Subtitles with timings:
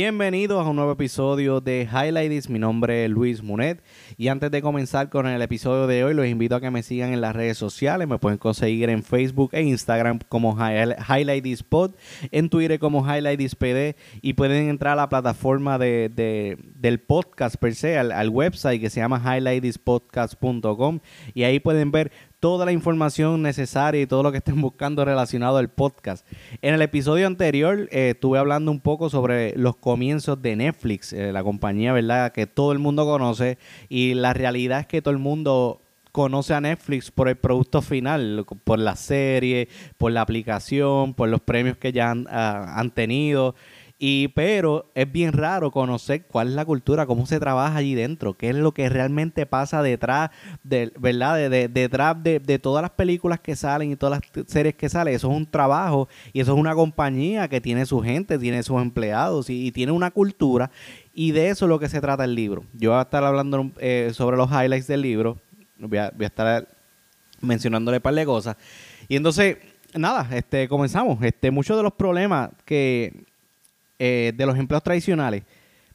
[0.00, 2.48] Bienvenidos a un nuevo episodio de Highlights.
[2.48, 3.82] Mi nombre es Luis Munet.
[4.16, 7.12] Y antes de comenzar con el episodio de hoy, los invito a que me sigan
[7.12, 8.06] en las redes sociales.
[8.06, 11.96] Me pueden conseguir en Facebook e Instagram como Highlights Pod,
[12.30, 13.96] en Twitter como Highlights PD.
[14.22, 18.90] Y pueden entrar a la plataforma de, del podcast per se, al, al website que
[18.90, 21.00] se llama highlightspodcast.com.
[21.34, 25.56] Y ahí pueden ver toda la información necesaria y todo lo que estén buscando relacionado
[25.56, 26.26] al podcast.
[26.62, 31.32] En el episodio anterior eh, estuve hablando un poco sobre los comienzos de Netflix, eh,
[31.32, 32.32] la compañía, ¿verdad?
[32.32, 36.60] Que todo el mundo conoce y la realidad es que todo el mundo conoce a
[36.60, 41.92] Netflix por el producto final, por la serie, por la aplicación, por los premios que
[41.92, 43.54] ya han, ah, han tenido.
[44.00, 48.34] Y, pero es bien raro conocer cuál es la cultura, cómo se trabaja allí dentro,
[48.34, 50.30] qué es lo que realmente pasa detrás
[50.62, 51.50] de, ¿verdad?
[51.50, 55.14] De, detrás de, todas las películas que salen y todas las series que salen.
[55.14, 58.80] Eso es un trabajo y eso es una compañía que tiene su gente, tiene sus
[58.80, 60.70] empleados y, tiene una cultura.
[61.12, 62.62] Y de eso es lo que se trata el libro.
[62.74, 65.38] Yo voy a estar hablando eh, sobre los highlights del libro.
[65.76, 66.68] Voy a, voy a estar
[67.40, 68.56] mencionándole un par de cosas.
[69.08, 69.56] Y entonces,
[69.94, 71.20] nada, este, comenzamos.
[71.24, 73.26] Este, muchos de los problemas que
[73.98, 75.44] eh, de los empleos tradicionales.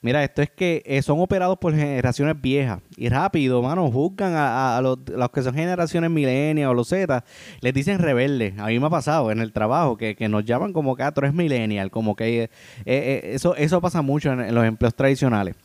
[0.03, 4.81] Mira, esto es que eh, son operados por generaciones viejas y rápido, mano, juzgan a,
[4.81, 4.97] los,
[5.31, 7.23] que son generaciones milenias o los Z,
[7.61, 8.59] les dicen rebeldes.
[8.59, 11.11] A mí me ha pasado en el trabajo que, nos llaman como que a ah,
[11.13, 12.49] tres millennial, como que
[12.85, 15.55] eh, eso, eso pasa mucho en, los empleos tradicionales.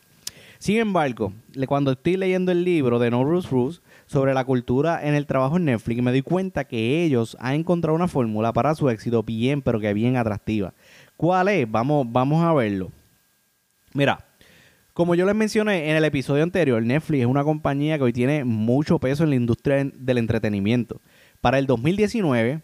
[0.57, 1.33] Sin embargo,
[1.67, 5.57] cuando estoy leyendo el libro de No Bruce Bruce sobre la cultura en el trabajo
[5.57, 9.61] en Netflix, me doy cuenta que ellos han encontrado una fórmula para su éxito bien,
[9.61, 10.73] pero que bien atractiva.
[11.19, 11.69] ¿Cuál es?
[11.69, 12.93] Vamos, vamos a verlo.
[13.93, 14.25] Mira,
[14.93, 18.45] como yo les mencioné en el episodio anterior, Netflix es una compañía que hoy tiene
[18.45, 21.01] mucho peso en la industria del entretenimiento.
[21.41, 22.61] Para el 2019,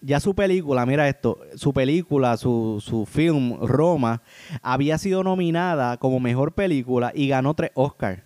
[0.00, 4.22] ya su película, mira esto, su película, su, su film Roma,
[4.62, 8.22] había sido nominada como mejor película y ganó tres Oscars.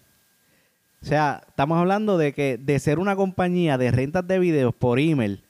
[1.02, 5.00] O sea, estamos hablando de que de ser una compañía de rentas de videos por
[5.00, 5.42] email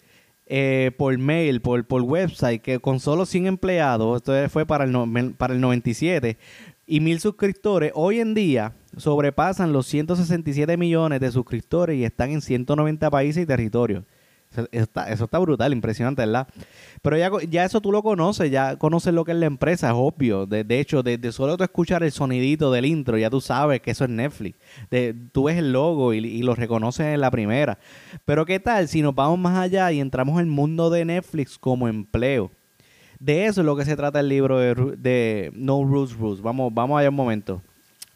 [0.46, 5.34] eh, por mail, por, por website, que con solo 100 empleados, esto fue para el,
[5.36, 6.36] para el 97,
[6.86, 12.40] y mil suscriptores, hoy en día sobrepasan los 167 millones de suscriptores y están en
[12.40, 14.04] 190 países y territorios.
[14.72, 16.46] Eso está, brutal, impresionante, ¿verdad?
[17.00, 19.94] Pero ya, ya eso tú lo conoces, ya conoces lo que es la empresa, es
[19.96, 20.46] obvio.
[20.46, 24.04] De, hecho, desde solo tú escuchar el sonidito del intro, ya tú sabes que eso
[24.04, 24.58] es Netflix.
[24.90, 27.78] De, tú ves el logo y, lo reconoces en la primera.
[28.24, 31.58] Pero ¿qué tal si nos vamos más allá y entramos en el mundo de Netflix
[31.58, 32.50] como empleo?
[33.18, 36.42] De eso es lo que se trata el libro de, de No Rules Rules.
[36.42, 37.62] Vamos, vamos allá un momento.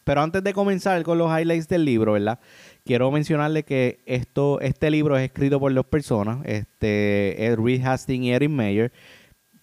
[0.06, 2.38] Pero antes de comenzar con los highlights del libro, ¿verdad?
[2.86, 8.30] Quiero mencionarle que esto, este libro es escrito por dos personas, este, Reed Hastings y
[8.30, 8.92] Erin Mayer.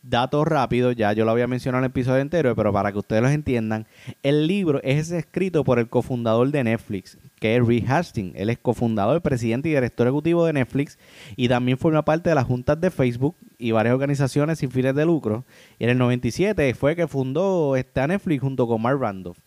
[0.02, 3.22] Datos rápidos, ya yo lo había mencionado en el episodio entero, pero para que ustedes
[3.22, 3.88] los entiendan,
[4.24, 8.36] el libro es escrito por el cofundador de Netflix, que es Reed Hastings.
[8.36, 11.00] Él es cofundador, presidente y director ejecutivo de Netflix
[11.38, 15.06] y también forma parte de las juntas de Facebook y varias organizaciones sin fines de
[15.06, 15.46] lucro.
[15.80, 19.38] Y en el 97 fue que fundó esta Netflix junto con Mark Randolph.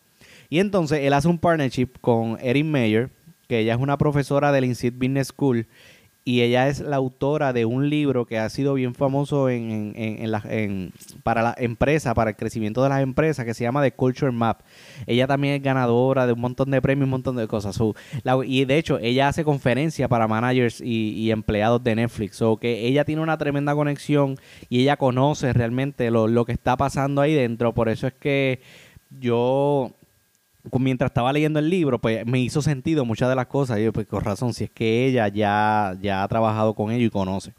[0.49, 3.11] Y entonces él hace un partnership con Erin Mayer,
[3.47, 5.67] que ella es una profesora del INSEAD Business School
[6.29, 10.93] y ella es la autora de un libro que ha sido bien famoso en, en,
[11.23, 14.63] para la empresa, para el crecimiento de las empresas, que se llama The Culture Map.
[15.07, 17.79] Ella también es ganadora de un montón de premios, un montón de cosas.
[18.45, 22.43] y de hecho, ella hace conferencias para managers y, empleados de Netflix.
[22.43, 24.35] O que ella tiene una tremenda conexión
[24.69, 27.73] y ella conoce realmente lo, lo que está pasando ahí dentro.
[27.73, 28.61] Por eso es que
[29.21, 29.95] yo
[30.73, 33.79] mientras estaba leyendo el libro, pues me hizo sentido muchas de las cosas.
[33.79, 37.07] Y yo, pues con razón, si es que ella ya, ya ha trabajado con ello
[37.07, 37.53] y conoce.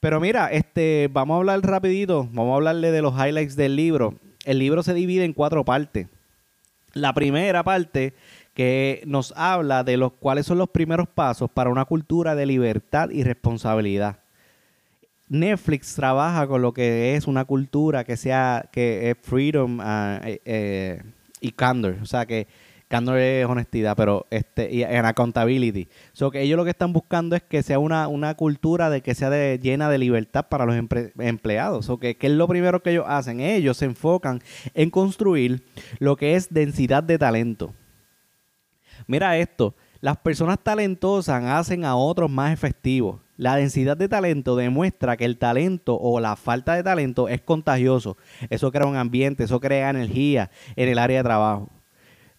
[0.00, 4.14] Pero mira, este, vamos a hablar rapidito, vamos a hablarle de los highlights del libro.
[4.44, 6.08] El libro se divide en cuatro partes.
[6.92, 8.14] La primera parte
[8.54, 13.10] que nos habla de los cuáles son los primeros pasos para una cultura de libertad
[13.10, 14.18] y responsabilidad.
[15.28, 21.02] Netflix trabaja con lo que es una cultura que sea que es freedom, uh, eh,
[21.44, 21.98] y candor.
[22.02, 22.48] O sea que
[22.88, 25.88] candor es honestidad, pero este y en accountability.
[26.12, 29.14] So que ellos lo que están buscando es que sea una, una cultura de que
[29.14, 30.76] sea de, llena de libertad para los
[31.18, 31.88] empleados.
[31.90, 33.40] O que, ¿qué es lo primero que ellos hacen?
[33.40, 34.40] Ellos se enfocan
[34.72, 35.66] en construir
[35.98, 37.74] lo que es densidad de talento.
[39.06, 43.23] Mira esto, las personas talentosas hacen a otros más efectivos.
[43.36, 48.16] La densidad de talento demuestra que el talento o la falta de talento es contagioso.
[48.48, 51.73] Eso crea un ambiente, eso crea energía en el área de trabajo.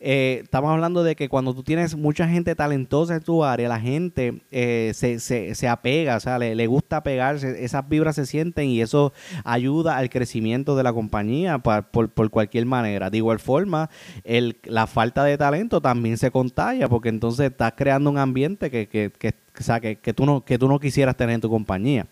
[0.07, 3.79] Eh, estamos hablando de que cuando tú tienes mucha gente talentosa en tu área, la
[3.79, 8.27] gente eh, se, se, se, apega, o sea, le, le, gusta pegarse, esas vibras se
[8.27, 9.13] sienten y eso
[9.43, 13.09] ayuda al crecimiento de la compañía por, por, cualquier manera.
[13.09, 13.89] De igual forma,
[14.23, 18.87] el, la falta de talento también se contagia porque entonces estás creando un ambiente que,
[18.87, 21.49] que, que o sea, que, que, tú no, que tú no quisieras tener en tu
[21.49, 22.05] compañía.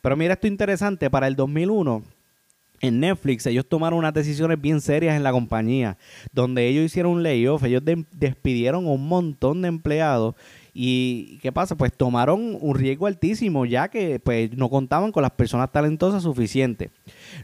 [0.00, 2.04] Pero mira esto interesante, para el 2001
[2.82, 5.96] en Netflix ellos tomaron unas decisiones bien serias en la compañía,
[6.32, 10.34] donde ellos hicieron un layoff, ellos de despidieron un montón de empleados
[10.74, 11.76] y ¿qué pasa?
[11.76, 16.90] Pues tomaron un riesgo altísimo ya que pues no contaban con las personas talentosas suficientes.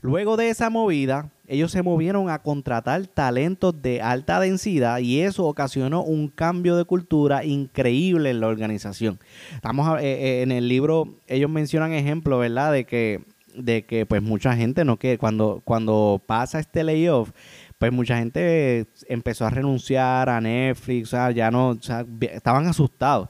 [0.01, 5.45] Luego de esa movida, ellos se movieron a contratar talentos de alta densidad y eso
[5.45, 9.19] ocasionó un cambio de cultura increíble en la organización.
[9.55, 12.73] Estamos eh, eh, en el libro, ellos mencionan ejemplos, ¿verdad?
[12.73, 13.21] De que
[13.59, 17.31] de que pues mucha gente no quiere, cuando, cuando pasa este layoff,
[17.79, 22.67] pues mucha gente empezó a renunciar a Netflix, o sea, ya no, o sea, estaban
[22.67, 23.29] asustados.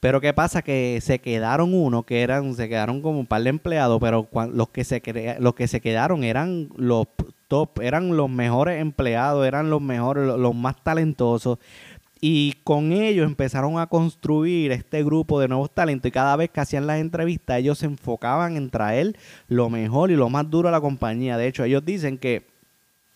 [0.00, 3.50] Pero qué pasa que se quedaron uno que eran, se quedaron como un par de
[3.50, 5.02] empleados, pero los que se
[5.40, 7.08] los que se quedaron eran los
[7.48, 11.58] top, eran los mejores empleados, eran los mejores, los más talentosos.
[12.20, 16.60] Y con ellos empezaron a construir este grupo de nuevos talentos y cada vez que
[16.60, 19.16] hacían las entrevistas ellos se enfocaban en traer
[19.46, 21.36] lo mejor y lo más duro a la compañía.
[21.36, 22.46] De hecho, ellos dicen que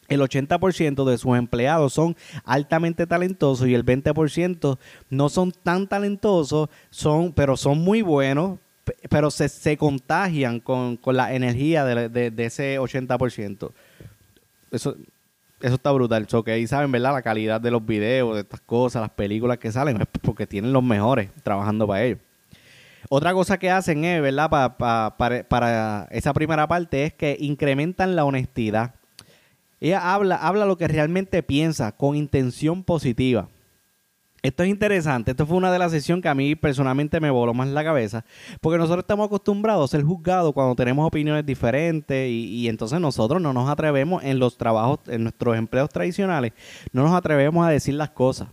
[0.08, 4.78] el 80% de sus empleados son altamente talentosos y el 20%
[5.10, 8.58] no son tan talentosos, son, pero son muy buenos,
[9.08, 13.70] pero se, se contagian con, con, la energía de, de, de ese 80%.
[14.70, 14.96] Eso,
[15.62, 16.28] eso está brutal.
[16.28, 17.12] So, que ahí saben, ¿verdad?
[17.12, 20.72] La calidad de los videos, de estas cosas, las películas que salen, es porque tienen
[20.72, 22.18] los mejores trabajando para ellos.
[23.08, 24.50] Otra cosa que hacen es, ¿verdad?
[24.50, 25.16] para,
[25.48, 28.94] para esa primera parte es que incrementan la honestidad.
[29.80, 33.48] Ella habla, habla lo que realmente piensa con intención positiva.
[34.42, 35.30] Esto es interesante.
[35.30, 38.24] Esto fue una de las sesiones que a mí personalmente me voló más la cabeza.
[38.60, 42.28] Porque nosotros estamos acostumbrados a ser juzgados cuando tenemos opiniones diferentes.
[42.28, 46.52] Y, entonces nosotros no nos atrevemos en los trabajos, en nuestros empleos tradicionales,
[46.92, 48.48] no nos atrevemos a decir las cosas.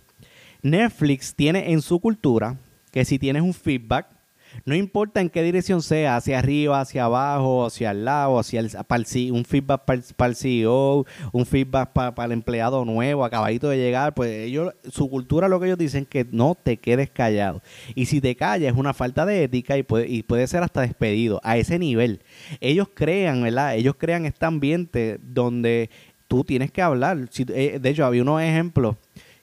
[0.62, 2.58] Netflix tiene en su cultura
[2.92, 4.19] que si tienes un feedback,
[4.66, 8.70] no importa en qué dirección sea, hacia arriba, hacia abajo, hacia el lado, hacia el,
[8.88, 9.86] para el, un feedback
[10.16, 15.10] para el, CEO, un feedback para, el empleado nuevo, acabadito de llegar, pues ellos, su
[15.10, 17.62] cultura lo que ellos dicen que no te quedes callado.
[17.96, 20.82] Y si te callas es una falta de ética y puede, y puede ser hasta
[20.82, 21.40] despedido.
[21.44, 22.22] A ese nivel.
[22.60, 23.76] Ellos crean, ¿verdad?
[23.76, 25.90] Ellos crean este ambiente donde
[26.28, 27.30] tú tienes que hablar.
[27.50, 28.96] Eh, de hecho, había unos ejemplos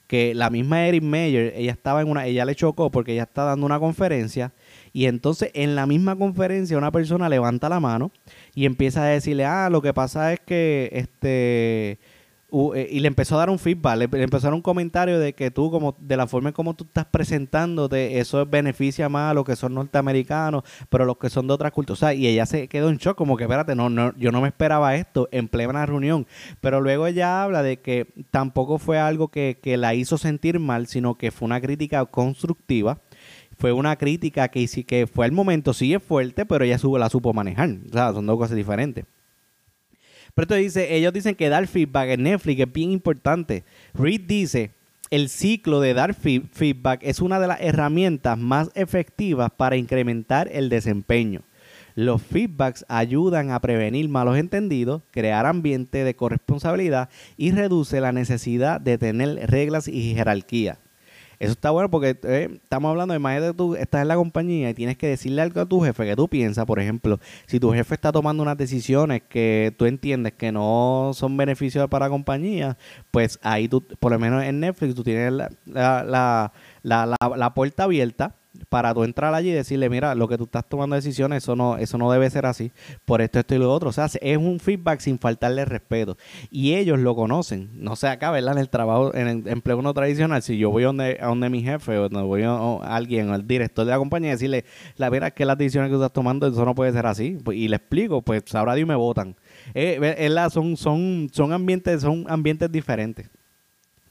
[0.07, 3.43] que la misma Erin Mayer, ella estaba en una, ella le chocó porque ella está
[3.43, 4.53] dando una conferencia
[4.97, 8.09] y entonces en la misma conferencia una persona levanta la mano
[8.55, 11.99] y empieza a decirle, ah, lo que pasa es que este...
[12.49, 15.33] Uh, y le empezó a dar un feedback, le, empezó a dar un comentario de
[15.33, 19.33] que tú, como de la forma en como tú estás presentándote, eso beneficia más a
[19.35, 21.99] los que son norteamericanos, pero los que son de otras culturas.
[21.99, 24.41] O sea, y ella se quedó en shock, como que espérate, no, no, yo no
[24.41, 26.25] me esperaba esto en plena reunión.
[26.59, 30.87] Pero luego ella habla de que tampoco fue algo que, que la hizo sentir mal,
[30.87, 33.01] sino que fue una crítica constructiva
[33.57, 37.09] fue una crítica que, que fue al momento, sí es fuerte, pero ella supo, la
[37.09, 37.69] supo manejar.
[37.89, 39.05] O sea, son dos cosas diferentes.
[40.33, 43.63] Pero esto dice, ellos dicen que dar feedback en Netflix es bien importante.
[43.95, 44.71] Reed dice,
[45.09, 50.69] el ciclo de dar feedback es una de las herramientas más efectivas para incrementar el
[50.69, 51.41] desempeño.
[51.95, 58.79] Los feedbacks ayudan a prevenir malos entendidos, crear ambiente de corresponsabilidad y reduce la necesidad
[58.79, 60.77] de tener reglas y jerarquía.
[61.39, 64.97] Eso está bueno porque eh, estamos hablando de tú estás en la compañía y tienes
[64.97, 68.11] que decirle algo a tu jefe que tú piensas, por ejemplo, si tu jefe está
[68.11, 72.77] tomando unas decisiones que tú entiendes que no son beneficios para la compañía,
[73.11, 76.53] pues ahí tú, por lo menos en Netflix, tú tienes la, la,
[76.83, 78.35] la, la puerta abierta
[78.69, 81.77] para tú entrar allí y decirle, mira, lo que tú estás tomando decisiones, eso no,
[81.77, 82.71] eso no debe ser así,
[83.05, 83.89] por esto, esto y lo otro.
[83.89, 86.17] O sea, es un feedback sin faltarle respeto.
[86.49, 87.69] Y ellos lo conocen.
[87.73, 88.53] No sé acá, ¿verdad?
[88.53, 91.49] En el trabajo, en el empleo no tradicional, si yo voy a donde, a donde
[91.49, 95.29] mi jefe o donde voy a, alguien, al director de la compañía, decirle, la verdad
[95.29, 97.37] es que las decisiones que tú estás tomando, eso no puede ser así.
[97.43, 99.35] Pues, y le explico, pues ahora Dios me votan.
[99.73, 103.29] Eh, son, son, son ambientes, son ambientes diferentes.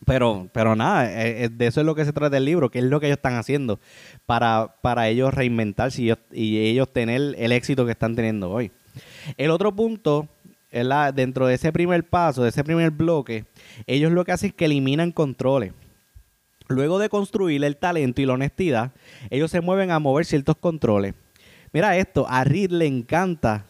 [0.05, 2.79] Pero, pero nada, eh, eh, de eso es lo que se trata el libro, que
[2.79, 3.81] es lo que ellos están haciendo
[4.27, 8.71] para, para ellos reinventarse y ellos, y ellos tener el éxito que están teniendo hoy.
[9.37, 10.29] El otro punto,
[10.71, 13.47] la, dentro de ese primer paso, de ese primer bloque,
[13.87, 15.73] ellos lo que hacen es que eliminan controles.
[16.69, 18.93] Luego de construir el talento y la honestidad,
[19.31, 21.15] ellos se mueven a mover ciertos controles.
[21.73, 23.67] Mira esto, a Reed le encanta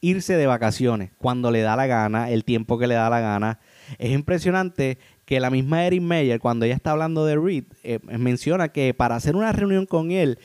[0.00, 3.58] irse de vacaciones cuando le da la gana, el tiempo que le da la gana.
[3.98, 8.68] Es impresionante que la misma Erin Meyer, cuando ella está hablando de Reed, eh, menciona
[8.68, 10.38] que para hacer una reunión con él,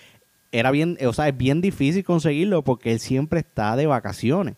[0.52, 4.56] era bien, o sea, es bien difícil conseguirlo porque él siempre está de vacaciones.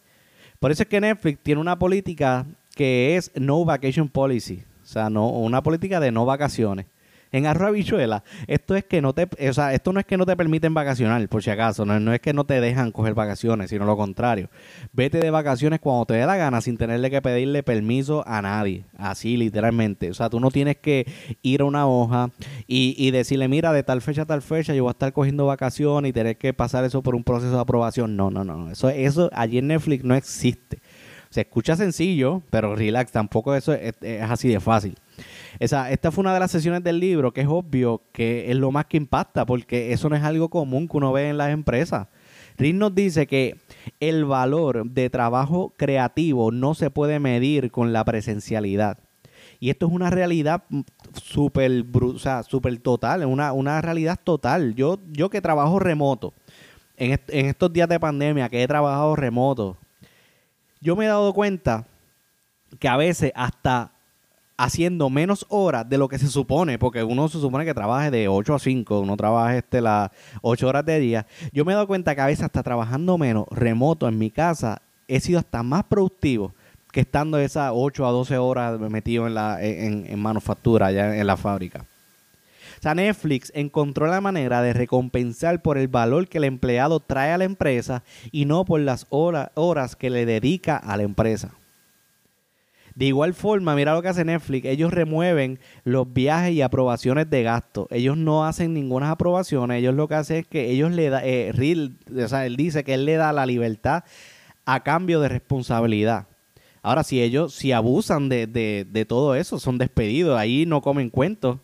[0.60, 5.10] Por eso es que Netflix tiene una política que es no vacation policy, o sea,
[5.10, 6.86] no una política de no vacaciones.
[7.32, 10.26] En arroz habichuela, esto es que no te, o sea, esto no es que no
[10.26, 13.70] te permiten vacacionar, por si acaso, no, no, es que no te dejan coger vacaciones,
[13.70, 14.50] sino lo contrario.
[14.94, 18.86] Vete de vacaciones cuando te dé la gana sin tenerle que pedirle permiso a nadie,
[18.98, 20.10] así literalmente.
[20.10, 21.06] O sea, tú no tienes que
[21.42, 22.30] ir a una hoja
[22.66, 25.46] y, y decirle, mira, de tal fecha a tal fecha yo voy a estar cogiendo
[25.46, 28.16] vacaciones y tener que pasar eso por un proceso de aprobación.
[28.16, 30.80] No, no, no, eso, eso allí en Netflix no existe.
[31.30, 34.96] Se escucha sencillo, pero relax, tampoco eso es así de fácil.
[35.60, 38.72] Esa, esta fue una de las sesiones del libro que es obvio que es lo
[38.72, 42.08] más que impacta, porque eso no es algo común que uno ve en las empresas.
[42.58, 43.58] Rick nos dice que
[44.00, 48.98] el valor de trabajo creativo no se puede medir con la presencialidad.
[49.60, 50.64] Y esto es una realidad
[51.14, 54.76] súper o super total, una, una realidad total.
[54.76, 56.34] Yo, yo que trabajo remoto,
[56.96, 59.78] en, en estos días de pandemia que he trabajado remoto,
[60.80, 61.86] yo me he dado cuenta
[62.80, 63.92] que a veces hasta
[64.58, 68.28] haciendo menos horas de lo que se supone, porque uno se supone que trabaje de
[68.28, 70.10] 8 a 5, uno trabaja este, las
[70.42, 71.28] 8 horas de día.
[71.54, 74.82] Yo me he dado cuenta que a veces hasta trabajando menos, remoto en mi casa,
[75.08, 76.54] he sido hasta más productivo
[76.92, 81.38] que estando esas 8 a 12 horas metido en, la, en, manufactura, allá en la
[81.38, 81.86] fábrica.
[82.80, 87.32] O sea, Netflix encontró la manera de recompensar por el valor que el empleado trae
[87.32, 91.57] a la empresa y no por las horas que le dedica a la empresa.
[92.98, 94.66] De igual forma, mira lo que hace Netflix.
[94.66, 97.88] Ellos remueven los viajes y aprobaciones de gasto.
[97.92, 99.78] Ellos no hacen ninguna aprobaciones.
[99.78, 102.96] Ellos lo que hacen es que ellos le da, eh, o sea, él dice que
[102.96, 104.04] él le da la libertad
[104.66, 106.26] a cambio de responsabilidad.
[106.82, 110.36] Ahora, si ellos, si abusan de, de, todo eso, son despedidos.
[110.40, 111.60] Ahí no comen cuentos.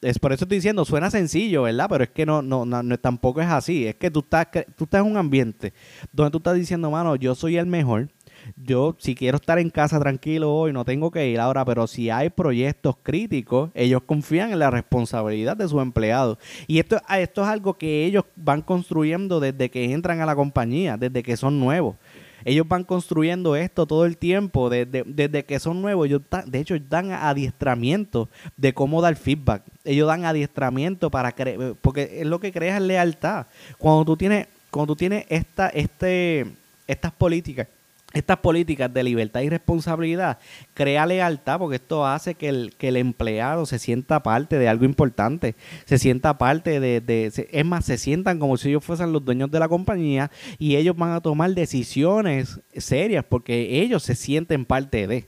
[0.00, 1.88] Es por eso estoy diciendo, suena sencillo, ¿verdad?
[1.90, 3.86] Pero es que no, no, no, tampoco es así.
[3.86, 5.74] Es que tú estás, tú estás en un ambiente
[6.12, 8.08] donde tú estás diciendo, mano, yo soy el mejor
[8.56, 12.10] yo si quiero estar en casa tranquilo hoy, no tengo que ir ahora, pero si
[12.10, 16.38] hay proyectos críticos, ellos confían en la responsabilidad de sus empleados.
[16.66, 20.96] Y esto, esto es algo que ellos van construyendo desde que entran a la compañía,
[20.96, 21.96] desde que son nuevos.
[22.44, 26.08] Ellos van construyendo esto todo el tiempo, desde, desde que son nuevos.
[26.46, 29.64] De hecho, dan adiestramiento de cómo dar feedback.
[29.84, 33.46] Ellos dan adiestramiento para creer, porque es lo que crea es lealtad.
[33.76, 36.46] Cuando tú tienes, cuando tú tienes esta, este,
[36.86, 37.66] estas políticas
[38.14, 40.38] estas políticas de libertad y responsabilidad
[40.72, 44.86] crea lealtad porque esto hace que el, que el empleado se sienta parte de algo
[44.86, 49.50] importante, se sienta parte de, es más, se sientan como si ellos fuesen los dueños
[49.50, 55.06] de la compañía y ellos van a tomar decisiones serias porque ellos se sienten parte
[55.06, 55.26] de.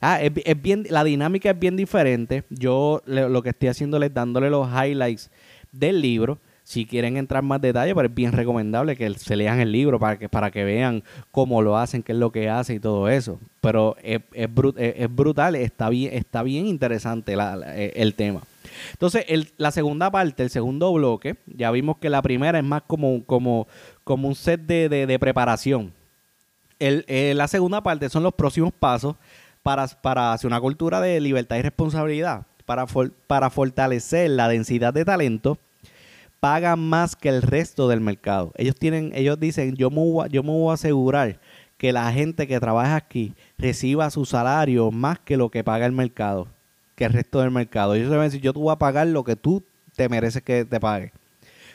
[0.00, 2.44] Ah, es, es bien, la dinámica es bien diferente.
[2.50, 5.30] Yo lo que estoy haciendo es dándole los highlights
[5.72, 9.70] del libro si quieren entrar más detalle, pero es bien recomendable que se lean el
[9.70, 12.80] libro para que, para que vean cómo lo hacen, qué es lo que hacen y
[12.80, 13.38] todo eso.
[13.60, 18.40] Pero es, es, brutal, está bien, está bien interesante eh, el tema.
[18.90, 19.24] Entonces,
[19.58, 23.68] la segunda parte, el segundo bloque, ya vimos que la primera es más como, como,
[24.02, 25.92] como un set de, preparación.
[26.80, 29.14] Eh, la segunda parte son los próximos pasos
[29.62, 32.86] para, para hacer una cultura de libertad y responsabilidad, para,
[33.28, 35.58] para fortalecer la densidad de talento
[36.40, 38.52] pagan más que el resto del mercado.
[38.56, 41.40] Ellos tienen, ellos dicen, yo me voy, yo me voy a asegurar
[41.76, 45.92] que la gente que trabaja aquí reciba su salario más que lo que paga el
[45.92, 46.48] mercado,
[46.94, 47.94] que el resto del mercado.
[47.94, 49.62] Ellos a decir, yo te voy a pagar lo que tú
[49.94, 51.12] te mereces que te pague.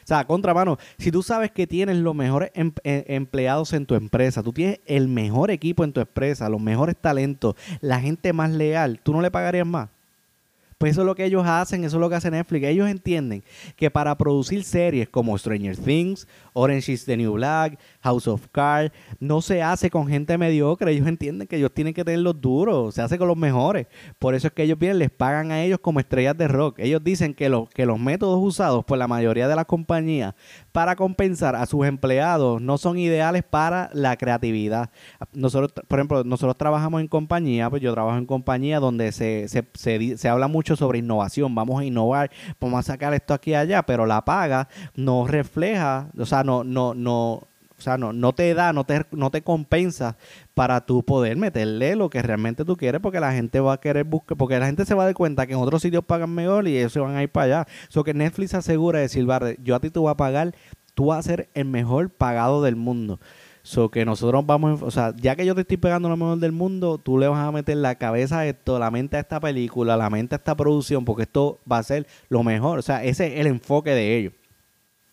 [0.03, 3.94] O sea, contramano, si tú sabes que tienes los mejores em, eh, empleados en tu
[3.94, 8.50] empresa, tú tienes el mejor equipo en tu empresa, los mejores talentos, la gente más
[8.50, 9.89] leal, ¿tú no le pagarías más?
[10.81, 12.65] Pues eso es lo que ellos hacen, eso es lo que hace Netflix.
[12.65, 13.43] Ellos entienden
[13.75, 18.91] que para producir series como Stranger Things, Orange is the New Black, House of Cards,
[19.20, 20.91] no se hace con gente mediocre.
[20.91, 23.88] Ellos entienden que ellos tienen que tener los duros, se hace con los mejores.
[24.20, 26.79] Por eso es que ellos vienen, les pagan a ellos como estrellas de rock.
[26.79, 30.34] Ellos dicen que, los que los métodos usados por la mayoría de las compañías
[30.72, 34.89] para compensar a sus empleados no son ideales para la creatividad.
[35.34, 39.67] Nosotros, por ejemplo, nosotros trabajamos en compañía, pues yo trabajo en compañía donde se, se,
[39.74, 43.55] se, se habla mucho sobre innovación, vamos a innovar, vamos a sacar esto aquí y
[43.55, 47.48] allá, pero la paga no refleja, o sea, no, no, no,
[47.81, 50.15] o sea, no, no te da, no te, no te compensa
[50.53, 54.03] para tú poder meterle lo que realmente tú quieres, porque la gente va a querer
[54.03, 56.67] buscar, porque la gente se va a dar cuenta que en otros sitios pagan mejor
[56.67, 57.67] y ellos se van a ir para allá.
[57.89, 59.25] Eso que Netflix asegura de decir,
[59.63, 60.53] yo a ti te voy a pagar,
[60.93, 63.19] tú vas a ser el mejor pagado del mundo.
[63.63, 66.51] So que nosotros vamos, o sea, ya que yo te estoy pegando lo mejor del
[66.51, 69.97] mundo, tú le vas a meter la cabeza a esto, la mente a esta película,
[69.97, 72.77] la mente a esta producción, porque esto va a ser lo mejor.
[72.77, 74.33] O sea, ese es el enfoque de ellos.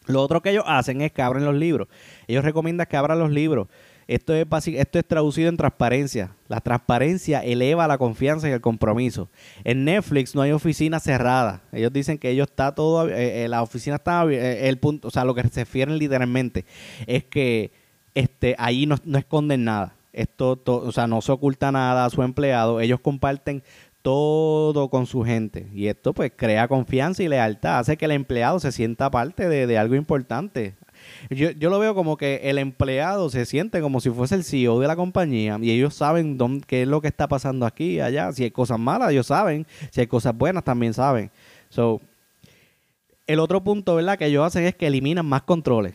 [0.08, 1.88] Lo otro que ellos hacen es que abren los libros.
[2.26, 3.68] Ellos recomiendan que abran los libros.
[4.08, 6.34] Esto es, esto es traducido en transparencia.
[6.48, 9.28] La transparencia eleva la confianza y el compromiso.
[9.64, 11.60] En Netflix no hay oficina cerrada.
[11.72, 15.10] Ellos dicen que ellos está todo, eh, eh, la oficina está, eh, el punto, o
[15.10, 16.64] sea, lo que se refieren literalmente
[17.06, 17.70] es que
[18.14, 19.94] este, ahí no, esconden nada.
[20.14, 22.80] Esto, o sea, no se oculta nada a su empleado.
[22.80, 23.62] Ellos comparten
[24.02, 25.68] todo con su gente.
[25.72, 27.78] Y esto pues crea confianza y lealtad.
[27.78, 30.74] Hace que el empleado se sienta parte de, de algo importante.
[31.30, 34.80] Yo, yo lo veo como que el empleado se siente como si fuese el CEO
[34.80, 38.32] de la compañía y ellos saben dónde, qué es lo que está pasando aquí, allá.
[38.32, 39.66] Si hay cosas malas, ellos saben.
[39.90, 41.30] Si hay cosas buenas, también saben.
[41.68, 42.00] So,
[43.26, 44.18] el otro punto, ¿verdad?
[44.18, 45.94] Que ellos hacen es que eliminan más controles.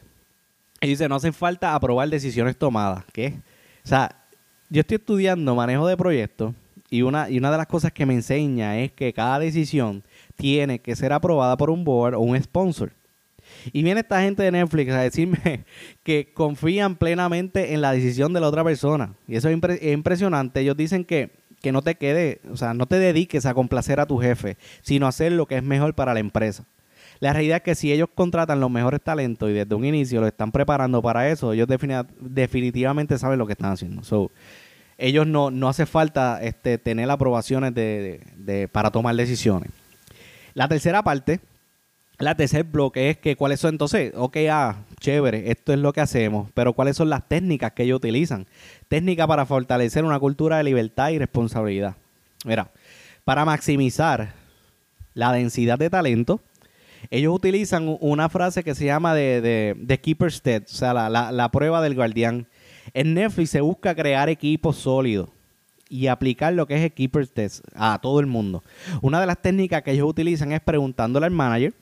[0.81, 3.05] Y dice, no hace falta aprobar decisiones tomadas.
[3.12, 3.39] ¿Qué?
[3.83, 4.24] O sea,
[4.69, 6.53] yo estoy estudiando manejo de proyectos
[6.93, 10.03] y una, y una de las cosas que me enseña es que cada decisión
[10.35, 12.91] tiene que ser aprobada por un board o un sponsor.
[13.71, 15.65] Y viene esta gente de Netflix a decirme
[16.03, 19.15] que confían plenamente en la decisión de la otra persona.
[19.27, 20.59] Y eso es, impresionante.
[20.59, 21.31] Ellos dicen que,
[21.63, 25.07] que no te quede, o sea, no te dediques a complacer a tu jefe, sino
[25.07, 26.63] a hacer lo que es mejor para la empresa.
[27.19, 30.27] La realidad es que si ellos contratan los mejores talentos y desde un inicio lo
[30.27, 31.67] están preparando para eso, ellos
[32.19, 34.03] definitivamente saben lo que están haciendo.
[34.97, 39.69] Ellos no, no hace falta este, tener aprobaciones de, para tomar decisiones.
[40.53, 41.39] La tercera parte
[42.19, 46.01] la tercer bloque es que cuáles son entonces, ok, ah, chévere, esto es lo que
[46.01, 48.47] hacemos, pero cuáles son las técnicas que ellos utilizan.
[48.88, 51.95] Técnicas para fortalecer una cultura de libertad y responsabilidad.
[52.45, 52.71] Mira,
[53.23, 54.33] para maximizar
[55.13, 56.39] la densidad de talento,
[57.09, 61.51] ellos utilizan una frase que se llama de, de, Keeper's Test, o sea, la, la
[61.51, 62.47] prueba del guardián.
[62.93, 65.29] En Netflix se busca crear equipos sólidos
[65.89, 68.63] y aplicar lo que es el Test a todo el mundo.
[69.01, 71.73] Una de las técnicas que ellos utilizan es preguntándole al manager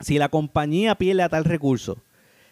[0.00, 1.98] si la compañía pierde a tal recurso,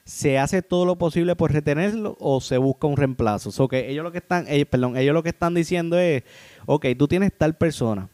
[0.04, 3.50] ¿se hace todo lo posible por retenerlo o se busca un reemplazo?
[3.50, 6.22] So ellos lo que están, ellos, perdón, ellos lo que están diciendo es,
[6.66, 8.08] ok, tú tienes tal persona.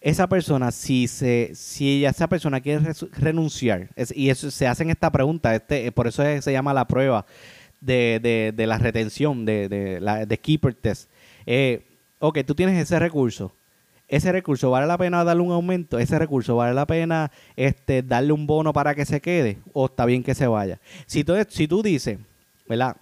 [0.00, 5.54] Esa persona, si se, si esa persona quiere renunciar, y eso se hacen esta pregunta,
[5.54, 7.24] este, por eso se llama la prueba
[7.82, 11.10] de, de, la retención, de, de, la, de Keeper Test.
[11.44, 11.84] Eh,
[12.18, 13.52] ok, tú tienes ese recurso
[14.12, 18.32] ese recurso vale la pena darle un aumento, ese recurso vale la pena este, darle
[18.32, 20.80] un bono para que se quede o está bien que se vaya.
[21.06, 22.18] Si tú, si tú dices,
[22.68, 22.96] ¿verdad?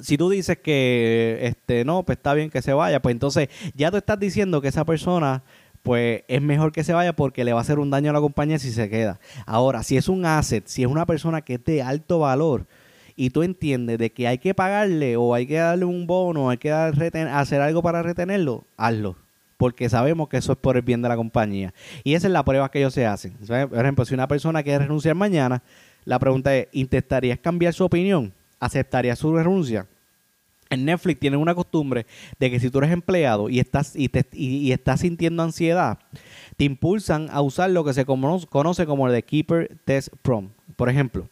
[0.00, 3.90] Si tú dices que este no, pues está bien que se vaya, pues entonces ya
[3.90, 5.42] tú estás diciendo que esa persona
[5.82, 8.20] pues es mejor que se vaya porque le va a hacer un daño a la
[8.20, 9.20] compañía si se queda.
[9.44, 12.66] Ahora, si es un asset, si es una persona que es de alto valor,
[13.20, 16.56] y tú entiendes de que hay que pagarle o hay que darle un bono, hay
[16.56, 19.14] que hacer algo para retenerlo, hazlo
[19.58, 21.74] porque sabemos que eso es por el bien de la compañía.
[22.02, 23.34] Y esa es la prueba que ellos se hacen.
[23.46, 25.62] Por ejemplo, si una persona quiere renunciar mañana,
[26.06, 28.32] la pregunta es, ¿intentarías cambiar su opinión?
[28.58, 29.86] ¿Aceptarías su renuncia?
[30.70, 32.06] En Netflix tienen una costumbre
[32.38, 35.98] de que si tú eres empleado y estás, y, y, estás sintiendo ansiedad,
[36.56, 40.48] te impulsan a usar lo que se conoce como el de Keeper Test Prom.
[40.76, 41.28] Por ejemplo,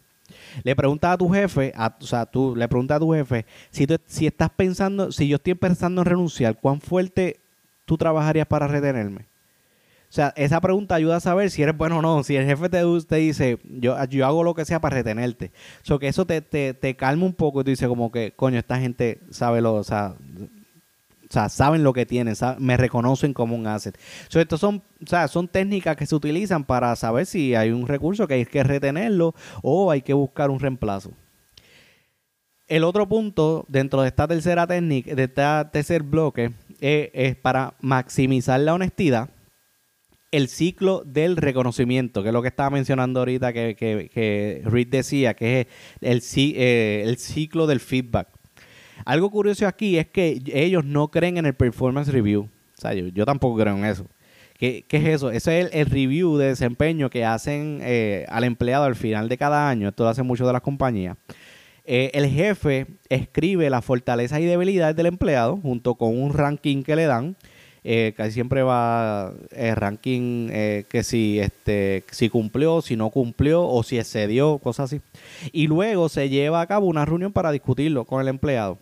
[0.63, 3.97] le preguntas a tu jefe, o sea, tú le preguntas a tu jefe, si, tú,
[4.21, 7.41] estás pensando, si yo estoy pensando en renunciar, ¿cuán fuerte
[7.85, 9.27] tú trabajarías para retenerme?
[10.11, 12.23] O sea, esa pregunta ayuda a saber si eres bueno o no.
[12.25, 15.53] Si el jefe te, te dice, yo, hago lo que sea para retenerte.
[15.83, 18.59] O sea, que eso te, te, calma un poco y tú dices como que, coño,
[18.59, 20.15] esta gente sabe lo, o sea,
[21.29, 23.99] o sea, saben lo que tienen, me reconocen como un asset.
[24.29, 27.87] So, estos son, o sea, son técnicas que se utilizan para saber si hay un
[27.87, 31.13] recurso que hay que retenerlo o hay que buscar un reemplazo.
[32.67, 38.61] El otro punto dentro de esta tercera técnica, de este tercer bloque, es, para maximizar
[38.61, 39.29] la honestidad,
[40.31, 45.35] el ciclo del reconocimiento, que es lo que estaba mencionando ahorita que, que, Reed decía,
[45.35, 45.67] que es
[46.01, 46.23] el,
[46.57, 48.38] eh, el ciclo del feedback.
[49.05, 52.49] Algo curioso aquí es que ellos no creen en el performance review.
[52.79, 54.07] O sea, yo, tampoco creo en eso.
[54.57, 55.31] ¿Qué, es eso?
[55.31, 59.69] Ese es el, review de desempeño que hacen eh, al empleado al final de cada
[59.69, 59.89] año.
[59.89, 61.17] Esto lo hacen muchos de las compañías.
[61.85, 66.97] Eh, el jefe escribe las fortalezas y debilidades del empleado junto con un ranking que
[66.97, 67.37] le dan.
[67.85, 73.83] Eh, casi siempre va el ranking que si este si cumplió, si no cumplió o
[73.83, 75.01] si excedió, cosas así.
[75.53, 78.79] Y luego se lleva a cabo una reunión para discutirlo con el empleado.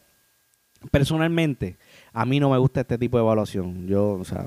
[0.90, 1.78] Personalmente,
[2.12, 3.86] a mí no me gusta este tipo de evaluación.
[3.86, 4.46] Yo, o sea,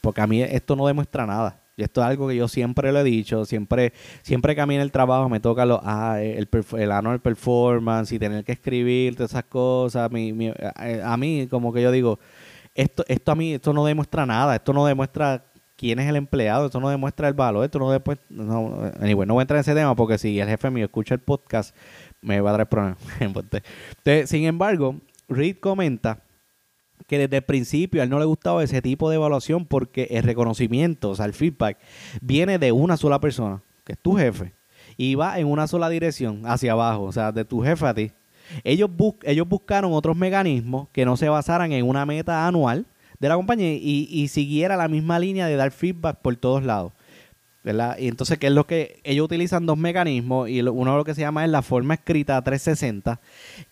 [0.00, 1.60] porque a mí esto no demuestra nada.
[1.76, 4.74] Y esto es algo que yo siempre lo he dicho, siempre, siempre que a mí
[4.74, 9.14] en el trabajo me toca lo, ah, el, el annual performance y tener que escribir
[9.14, 10.10] todas esas cosas.
[10.12, 12.18] Eh, a mí, como que yo digo,
[12.74, 15.44] esto, esto a mí, esto no demuestra nada, esto no demuestra
[15.76, 19.40] quién es el empleado, esto no demuestra el valor, esto no después, no, no voy
[19.40, 21.76] a entrar en ese tema porque si el jefe mío escucha el podcast,
[22.20, 22.98] me va a dar problemas.
[24.28, 24.96] sin embargo,
[25.28, 26.24] Reed comenta
[27.06, 30.24] que desde el principio a él no le gustaba ese tipo de evaluación porque el
[30.24, 31.78] reconocimiento, o sea, el feedback,
[32.20, 34.54] viene de una sola persona, que es tu jefe,
[34.96, 38.12] y va en una sola dirección, hacia abajo, o sea, de tu jefe a ti.
[38.64, 38.90] Ellos,
[39.22, 42.86] ellos buscaron otros mecanismos que no se basaran en una meta anual
[43.18, 46.92] de la compañía y, y siguiera la misma línea de dar feedback por todos lados.
[47.98, 50.48] Y entonces, ¿qué es lo que ellos utilizan dos mecanismos?
[50.48, 53.20] Y uno lo que se llama es la forma escrita 360,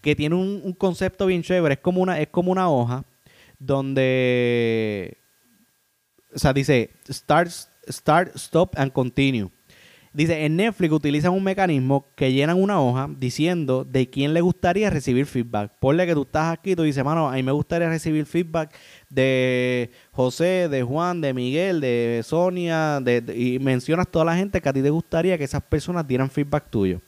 [0.03, 1.75] que tiene un, concepto bien chévere.
[1.75, 3.05] Es como una, es como una hoja
[3.59, 5.16] donde,
[6.35, 7.51] o sea, dice start,
[7.88, 9.51] start, stop and continue.
[10.16, 14.88] Dice, en Netflix utilizan un mecanismo que llenan una hoja diciendo de quién le gustaría
[14.88, 15.72] recibir feedback.
[15.79, 18.74] Ponle que tú estás aquí tú dices, mano, a mí me gustaría recibir feedback
[19.11, 24.68] de José, de Juan, de Miguel, de Sonia, de, y mencionas toda la gente que
[24.70, 27.02] a ti te gustaría que esas personas dieran feedback tuyo.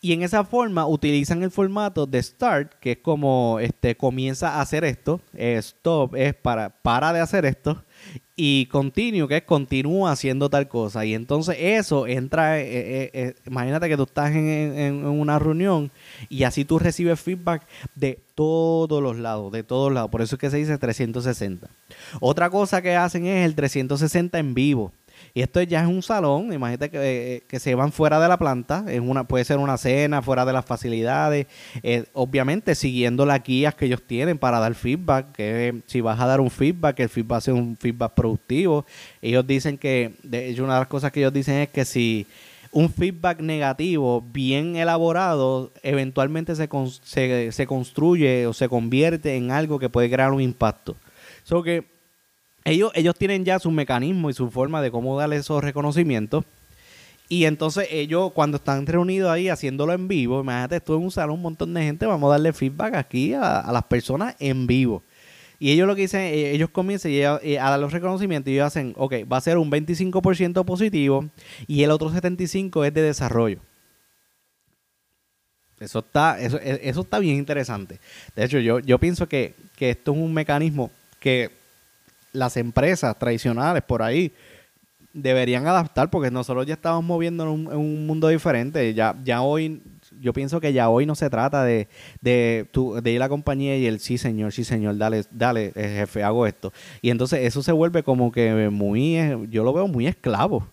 [0.00, 4.60] Y en esa forma utilizan el formato de start, que es como este comienza a
[4.60, 7.82] hacer esto, stop es para para de hacer esto
[8.36, 11.04] y continue, que es continúa haciendo tal cosa.
[11.04, 15.90] Y entonces eso entra, eh, eh, eh, imagínate que tú estás en, una reunión
[16.28, 20.10] y así tú recibes feedback de todos los lados, de todos lados.
[20.10, 21.68] Por eso es que se dice 360.
[22.20, 24.92] Otra cosa que hacen es el 360 en vivo.
[25.36, 28.84] Y esto ya es un salón, imagínate que, que, se van fuera de la planta,
[28.86, 31.48] es una, puede ser una cena, fuera de las facilidades,
[31.82, 36.26] eh, obviamente siguiendo las guías que ellos tienen para dar feedback, que si vas a
[36.26, 38.86] dar un feedback, el feedback sea un feedback productivo.
[39.20, 42.28] Ellos dicen que, de hecho, una de las cosas que ellos dicen es que si
[42.70, 46.68] un feedback negativo bien elaborado eventualmente se,
[47.02, 50.94] se, se construye o se convierte en algo que puede crear un impacto.
[51.42, 51.93] So que
[52.64, 56.44] ellos, ellos tienen ya su mecanismo y su forma de cómo darle esos reconocimientos.
[57.28, 61.36] Y entonces ellos, cuando están reunidos ahí haciéndolo en vivo, imagínate, tú en un salón,
[61.36, 65.02] un montón de gente, vamos a darle feedback aquí a, las personas en vivo.
[65.58, 68.92] Y ellos lo que dicen, eh, ellos comienzan a dar los reconocimientos y ellos hacen,
[68.96, 71.28] ok, va a ser un 25% positivo
[71.66, 73.60] y el otro 75% es de desarrollo.
[75.80, 78.00] Eso está, eso, e, eso está bien interesante.
[78.36, 81.63] De hecho, yo, yo pienso que, que esto es un mecanismo que
[82.34, 84.32] las empresas tradicionales por ahí
[85.14, 88.92] deberían adaptar porque nosotros ya estamos moviendo en un, mundo diferente.
[88.92, 89.80] Ya, ya hoy,
[90.20, 91.88] yo pienso que ya hoy no se trata de,
[92.20, 92.68] de,
[93.02, 96.22] de ir a la compañía y el sí señor, sí señor, dale, dale, eh, jefe,
[96.22, 96.72] hago esto.
[97.00, 100.66] Y entonces eso se vuelve como que muy, eh, yo lo veo muy esclavo.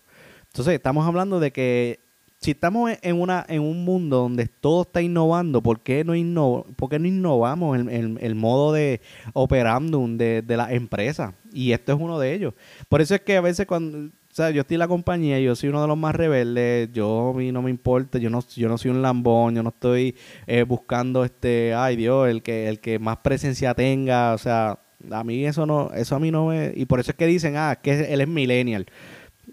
[0.47, 2.00] Entonces estamos hablando de que
[2.41, 6.65] si estamos en una en un mundo donde todo está innovando, ¿por qué no, inno,
[6.75, 8.99] por qué no innovamos el, el, modo de
[9.33, 11.35] operandum de, de las empresas?
[11.53, 12.55] Y esto es uno de ellos.
[12.89, 15.55] Por eso es que a veces cuando o sea, yo estoy en la compañía, yo
[15.55, 18.69] soy uno de los más rebeldes, yo a mí no me importa, yo no, yo
[18.69, 20.15] no soy un lambón, yo no estoy
[20.47, 24.79] eh, buscando este, ay Dios, el que, el que más presencia tenga, o sea,
[25.11, 27.57] a mí eso no, eso a mí no me, y por eso es que dicen,
[27.57, 28.85] ah, que él es millennial.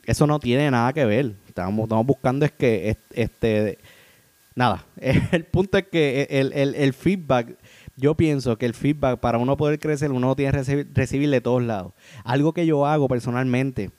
[0.08, 3.78] Eso no tiene nada que ver estamos, buscando es que este
[4.54, 7.58] nada, el punto es que el, feedback,
[7.94, 11.62] yo pienso que el feedback para uno poder crecer, uno tiene que recibir, de todos
[11.62, 11.92] lados.
[12.24, 13.90] Algo que yo hago personalmente,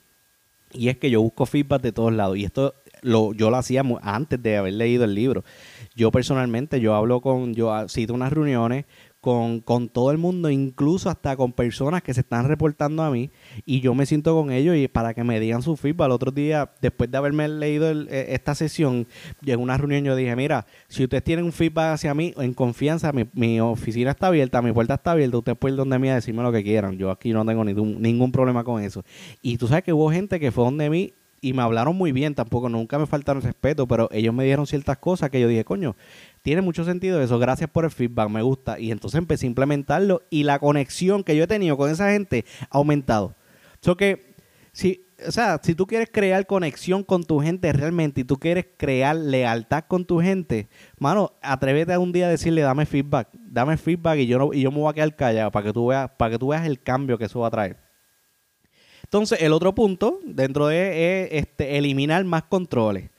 [0.72, 2.36] y es que yo busco feedback de todos lados.
[2.36, 5.44] Y esto lo, yo lo hacía antes de haber leído el libro.
[5.94, 8.84] Yo personalmente, yo hablo con, yo cito unas reuniones
[9.20, 13.30] con, con, todo el mundo, incluso hasta con personas que se están reportando a mí
[13.66, 16.06] y yo me siento con ellos y para que me digan su feedback.
[16.06, 19.06] El otro día, después de haberme leído e, esta sesión,
[19.44, 23.12] en una reunión yo dije, mira, si ustedes tienen un feedback hacia mí, en confianza,
[23.12, 26.14] mi, mi oficina está abierta, mi puerta está abierta, ustedes pueden ir donde mí a
[26.14, 26.96] decirme lo que quieran.
[26.96, 29.04] Yo aquí no tengo ningún, ningún problema con eso.
[29.42, 32.34] Y tú sabes que hubo gente que fue donde mí y me hablaron muy bien,
[32.34, 35.96] tampoco nunca me faltaron respeto, pero ellos me dieron ciertas cosas que yo dije, coño,
[36.42, 38.78] tiene mucho sentido eso, gracias por el feedback, me gusta.
[38.78, 42.44] Y entonces empecé a implementarlo y la conexión que yo he tenido con esa gente
[42.70, 43.34] ha aumentado.
[43.80, 44.34] So que,
[44.72, 48.66] si, o sea, si tú quieres crear conexión con tu gente realmente y tú quieres
[48.76, 53.78] crear lealtad con tu gente, mano, atrévete a un día a decirle, dame feedback, dame
[53.78, 56.10] feedback y yo, no, y yo me voy a quedar callado para que, tú veas,
[56.18, 57.89] para que tú veas el cambio que eso va a traer.
[59.10, 63.10] Entonces, el otro punto dentro de es este, eliminar más controles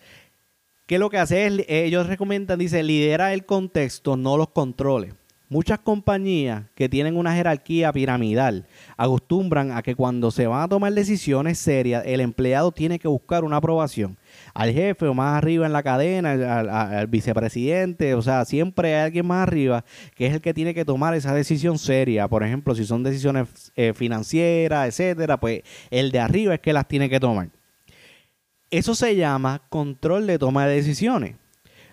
[0.92, 5.14] que lo que hace es, ellos recomiendan, dice, lidera el contexto, no los controles.
[5.48, 10.92] muchas compañías que tienen una jerarquía piramidal acostumbran a que cuando se van a tomar
[10.92, 14.18] decisiones serias, el empleado tiene que buscar una aprobación
[14.54, 19.26] al jefe o más arriba en la cadena, al, vicepresidente, o sea, siempre hay alguien
[19.26, 19.84] más arriba
[20.16, 22.28] que es el que tiene que tomar esa decisión seria.
[22.28, 26.88] Por ejemplo, si son decisiones eh, financieras, etcétera, pues el de arriba es que las
[26.88, 27.50] tiene que tomar.
[28.70, 31.36] Eso se llama control de toma de decisiones.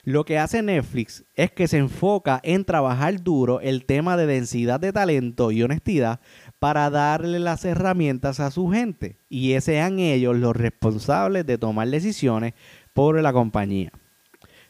[0.05, 4.81] Lo que hace Netflix es que se enfoca en trabajar duro el tema de densidad
[4.81, 6.21] de talento y honestidad
[6.59, 12.55] para darle las herramientas a su gente y sean ellos los responsables de tomar decisiones
[12.93, 13.93] por la compañía.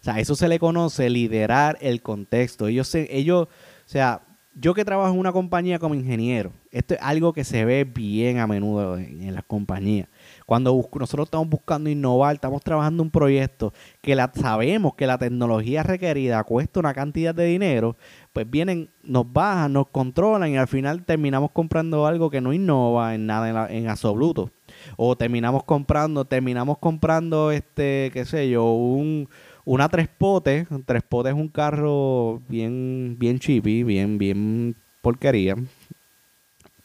[0.01, 2.69] O sea, eso se le conoce liderar el contexto.
[2.69, 4.23] Ellos, ellos, o sea,
[4.55, 8.39] yo que trabajo en una compañía como ingeniero, esto es algo que se ve bien
[8.39, 10.09] a menudo en las compañías.
[10.49, 15.83] Cuando nosotros estamos buscando innovar, estamos trabajando un proyecto que la, sabemos que la tecnología
[15.83, 17.99] requerida cuesta una cantidad de dinero,
[18.33, 23.15] pues vienen, nos bajan, nos controlan y al final terminamos comprando algo que no innova
[23.15, 24.51] en nada en, absoluto.
[24.97, 29.29] O terminamos comprando, terminamos comprando este, qué sé yo, un
[29.67, 35.57] una tres potes, tres potes es un carro bien, bien chippy, bien, bien porquería,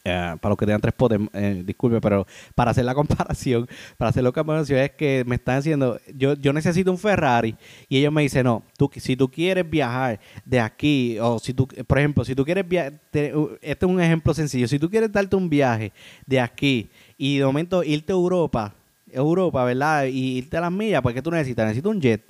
[0.06, 4.10] eh, para los que tengan tres potes, eh, disculpe, pero para hacer la comparación, para
[4.10, 7.56] hacer la comparación es que me están diciendo, yo, yo necesito un Ferrari
[7.88, 11.68] y ellos me dicen, no, tú, si tú quieres viajar de aquí, o si tú,
[11.88, 15.36] por ejemplo, si tú quieres viajar, este es un ejemplo sencillo, si tú quieres darte
[15.36, 15.94] un viaje
[16.26, 18.74] de aquí y de momento irte a Europa,
[19.10, 20.06] Europa, ¿verdad?
[20.06, 21.66] Y irte a las millas, pues ¿qué tú necesitas?
[21.66, 22.24] Necesito un jet.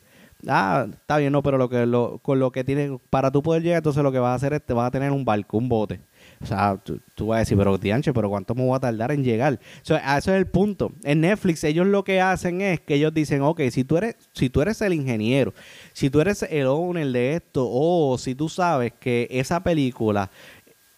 [0.48, 3.64] Ah, está bien, no, pero lo que lo, con lo que tienes, para tú poder
[3.64, 5.70] llegar, entonces lo que vas a hacer es te vas a tener un barco, un
[5.70, 6.02] bote.
[6.43, 6.77] O sea,
[7.15, 9.60] tú, vas a decir, pero Tianche, pero ¿cuánto me voy a tardar en llegar?
[9.82, 10.91] O sea, eso es el punto.
[11.03, 14.49] En Netflix ellos lo que hacen es que ellos dicen, ok, si tú eres, si
[14.49, 15.53] tú eres el ingeniero,
[15.93, 20.29] si tú eres el owner de esto, o si tú sabes que esa película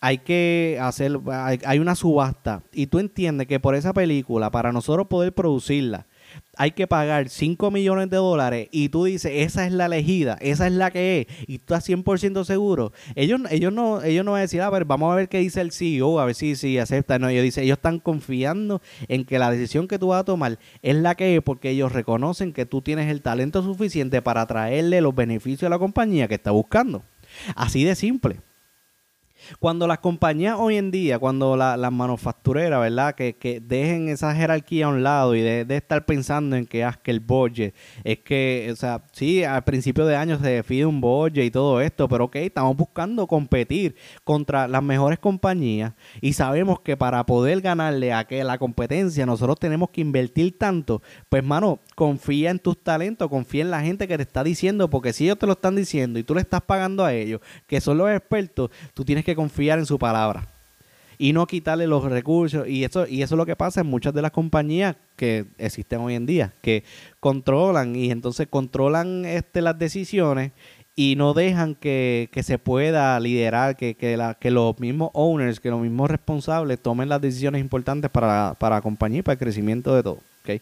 [0.01, 5.08] hay que hacer, hay una subasta y tú entiendes que por esa película, para nosotros
[5.08, 6.08] poder producirla,
[6.58, 10.67] hay que pagar 5 millones de dólares y tú dices, esa es la elegida, esa
[10.67, 14.39] es la que es, y tú estás 100% seguro, ellos, ellos, no, ellos no van
[14.39, 16.78] a decir, a ver, vamos a ver qué dice el CEO, a ver si, si
[16.78, 17.19] acepta.
[17.19, 20.60] No, ellos dicen, ellos están confiando en que la decisión que tú vas a tomar
[20.82, 25.02] es la que es porque ellos reconocen que tú tienes el talento suficiente para traerle
[25.02, 27.04] los beneficios a la compañía que está buscando.
[27.56, 28.38] Así de simple.
[29.60, 33.15] Cuando las compañías hoy en día, cuando las manufactureras, ¿verdad?
[33.15, 36.99] Que, que, dejen esa jerarquía a un lado y de, estar pensando en que, ah,
[37.01, 41.01] que el budget, es que, o sea, sí, al principio de año se define un
[41.01, 46.79] budget y todo esto, pero ok, estamos buscando competir contra las mejores compañías y sabemos
[46.79, 51.79] que para poder ganarle a que la competencia nosotros tenemos que invertir tanto, pues mano,
[51.95, 55.39] confía en tus talentos, confía en la gente que te está diciendo, porque si ellos
[55.39, 58.69] te lo están diciendo y tú le estás pagando a ellos, que son los expertos,
[58.93, 60.48] tú tienes que confiar en su palabra
[61.17, 62.67] y no quitarle los recursos.
[62.67, 66.02] Y eso, y eso es lo que pasa en muchas de las compañías que existen
[66.02, 66.84] hoy en día, que
[67.19, 70.52] controlan y entonces controlan este, las decisiones
[70.95, 75.69] y no dejan que, se pueda liderar, que, que, la, que los mismos owners, que
[75.69, 79.93] los mismos responsables tomen las decisiones importantes para, para la compañía y para el crecimiento
[79.93, 80.19] de todo.
[80.41, 80.62] ¿okay?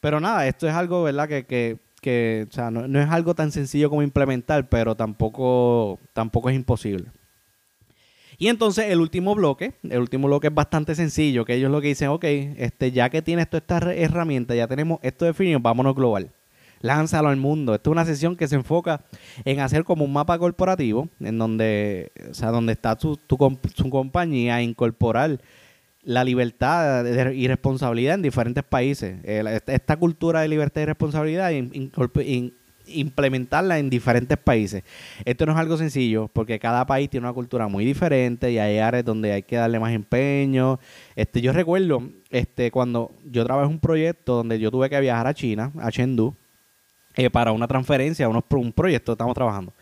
[0.00, 1.28] Pero nada, esto es algo, ¿verdad?
[1.28, 5.98] Que, que, que o sea, no, no, es algo tan sencillo como implementar, pero tampoco,
[6.12, 7.06] tampoco es imposible.
[8.40, 11.88] Y entonces el último bloque, el último bloque es bastante sencillo, que ellos lo que
[11.88, 16.30] dicen, ok, este, ya que tienes toda esta herramienta, ya tenemos esto definido, vámonos global.
[16.80, 17.74] Lánzalo al mundo.
[17.74, 19.02] Esta es una sesión que se enfoca
[19.44, 24.62] en hacer como un mapa corporativo, en donde, o sea, donde está tu, tu, compañía,
[24.62, 25.38] incorporar
[26.02, 29.18] la libertad y responsabilidad en diferentes países.
[29.22, 31.52] esta cultura de libertad y responsabilidad
[32.86, 34.82] implementarla en diferentes países.
[35.24, 38.78] Esto no es algo sencillo porque cada país tiene una cultura muy diferente y hay
[38.78, 40.78] áreas donde hay que darle más empeño.
[41.16, 45.34] Este, yo recuerdo este, cuando yo trabajé un proyecto donde yo tuve que viajar a
[45.34, 46.34] China, a Chengdu,
[47.16, 49.72] eh, para una transferencia, unos, un proyecto estamos trabajando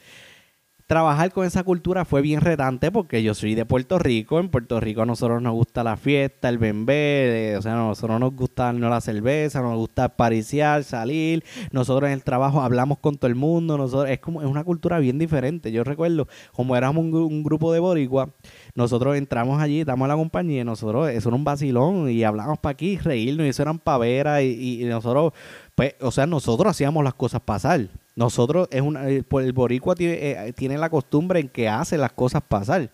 [0.89, 4.41] trabajar con esa cultura fue bien retante porque yo soy de Puerto Rico.
[4.41, 8.19] En Puerto Rico a nosotros nos gusta la fiesta, el bembé, o sea, a nosotros
[8.19, 11.45] nos gusta no la cerveza, nos gusta pariciar, salir.
[11.73, 13.77] Nosotros en el trabajo hablamos con todo el mundo.
[13.77, 15.71] Nosotros es como es una cultura bien diferente.
[15.73, 18.31] Yo recuerdo, como éramos un, grupo de boricua,
[18.79, 22.75] nosotros entramos allí, damos a la compañía, nosotros, eso era un vacilón y hablamos para
[22.75, 25.33] aquí, reírnos, y eso eran paveras y, nosotros,
[25.75, 27.89] pues, o sea, nosotros hacíamos las cosas pasar.
[28.15, 32.41] Nosotros, es una, el, boricua tiene, eh, tiene la costumbre en que hace las cosas
[32.41, 32.89] pasar,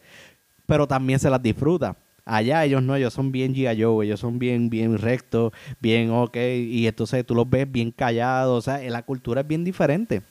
[0.65, 1.95] pero también se las disfruta.
[2.25, 4.07] Allá ellos no, ellos son bien G.I.
[4.07, 8.63] ellos son bien, bien rectos, bien ok, y entonces tú los ves bien callados, o
[8.63, 10.23] sea, la cultura es bien diferente.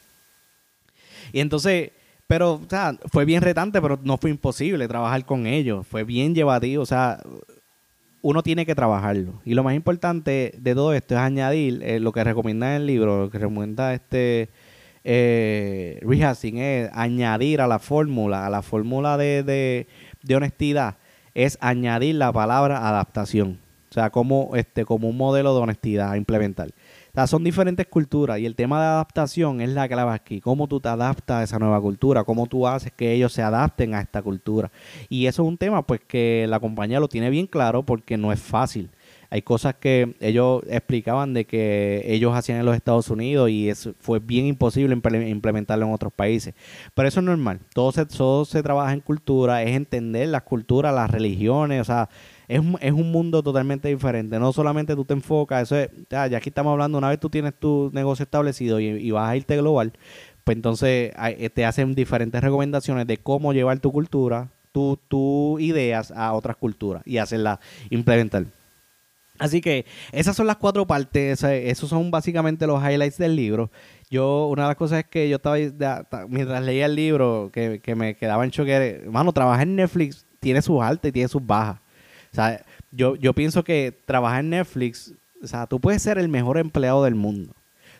[1.31, 1.91] Y entonces,
[2.27, 5.85] Pero, o sea, fue bien retante, pero no fue imposible trabajar con ellos.
[5.85, 7.19] Fue bien llevativo, o sea,
[8.21, 9.41] uno tiene que trabajarlo.
[9.45, 12.87] Y lo más importante de todo esto es añadir eh, lo que recomienda en el
[12.87, 14.49] libro, lo que recomienda este
[15.03, 19.87] eh, es añadir a la fórmula, a la fórmula de, de,
[20.21, 20.95] de honestidad,
[21.33, 23.59] es añadir la palabra adaptación.
[23.89, 26.69] O sea, como, este, como un modelo de honestidad a implementar.
[27.15, 30.41] O sea, son diferentes culturas y el tema de adaptación es la clave aquí.
[30.41, 33.93] Cómo tú te adaptas a esa nueva cultura, cómo tú haces que ellos se adapten
[33.93, 34.71] a esta cultura.
[35.09, 38.31] Y eso es un tema pues que la compañía lo tiene bien claro porque no
[38.31, 38.89] es fácil.
[39.29, 43.93] Hay cosas que ellos explicaban de que ellos hacían en los Estados Unidos y eso
[43.99, 46.55] fue bien imposible implementarlo en otros países.
[46.95, 47.59] Pero eso es normal.
[47.75, 52.09] Todo se, todo se trabaja en cultura, es entender las culturas, las religiones, o sea,
[52.47, 54.39] es, es un mundo totalmente diferente.
[54.39, 57.53] No solamente tú te enfocas, eso es, ya, aquí estamos hablando, una vez tú tienes
[57.59, 59.93] tu negocio establecido y, vas a irte global,
[60.43, 66.11] pues entonces eh, te hacen diferentes recomendaciones de cómo llevar tu cultura, tus tu ideas
[66.11, 68.45] a otras culturas y hacerlas implementar.
[69.39, 73.71] Así que esas son las cuatro partes, esos son básicamente los highlights del libro.
[74.09, 75.57] Yo, una de las cosas es que yo estaba,
[76.29, 80.61] mientras leía el libro, que, que me quedaba en choque, hermano, trabajar en Netflix tiene
[80.61, 81.82] sus altas y tiene sus bajas.
[82.33, 86.29] O sea, yo, yo pienso que trabajar en Netflix, o sea, tú puedes ser el
[86.29, 87.53] mejor empleado del mundo.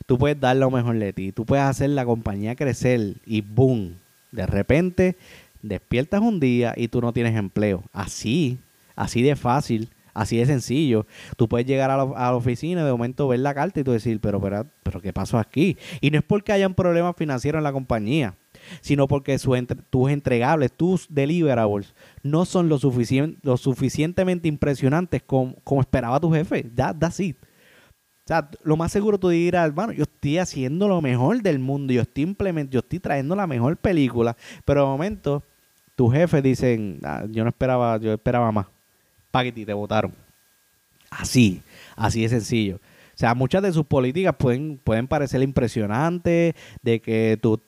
[0.07, 1.31] Tú puedes dar lo mejor de ti.
[1.31, 3.99] Tú puedes hacer la compañía crecer y boom,
[4.31, 5.15] de repente
[5.61, 7.83] despiertas un día y tú no tienes empleo.
[7.93, 8.57] Así,
[8.95, 11.05] así de fácil, así de sencillo.
[11.37, 13.83] Tú puedes llegar a la, a la oficina y de momento ver la carta y
[13.83, 15.77] tú decir, pero, pero, pero, ¿qué pasó aquí?
[16.01, 18.33] Y no es porque hayan problemas financieros en la compañía
[18.81, 19.37] sino porque
[19.89, 22.79] tus entregables, tus deliverables, no son lo,
[23.41, 26.63] lo suficientemente impresionantes como, esperaba tu jefe.
[26.75, 27.37] That, that's it.
[27.41, 31.91] O sea, lo más seguro tú dirás, hermano, yo estoy haciendo lo mejor del mundo,
[31.91, 35.43] yo estoy implementando, yo estoy trayendo la mejor película, pero de momento
[35.95, 38.67] tus jefes dicen, ah, yo no esperaba, yo esperaba más.
[39.29, 40.13] Paquete, te votaron.
[41.09, 41.61] Así,
[41.95, 42.79] así de sencillo.
[43.13, 47.59] O sea, muchas de sus políticas pueden, pueden parecer impresionantes, de que tú,